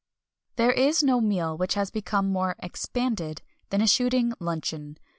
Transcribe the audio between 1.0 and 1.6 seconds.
no meal